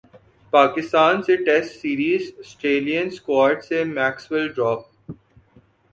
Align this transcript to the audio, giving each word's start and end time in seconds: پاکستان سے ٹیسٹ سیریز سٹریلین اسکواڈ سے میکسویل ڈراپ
پاکستان 0.53 1.21
سے 1.23 1.35
ٹیسٹ 1.45 1.75
سیریز 1.81 2.31
سٹریلین 2.47 3.07
اسکواڈ 3.07 3.63
سے 3.63 3.83
میکسویل 3.93 4.47
ڈراپ 4.55 5.11